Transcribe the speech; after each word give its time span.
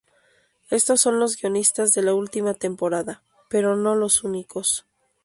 Éstos 0.71 0.99
son 1.01 1.19
los 1.19 1.37
guionistas 1.37 1.93
de 1.93 2.01
la 2.01 2.15
última 2.15 2.55
temporada, 2.55 3.21
pero 3.49 3.75
no 3.75 3.93
los 3.93 4.23
únicos. 4.23 4.87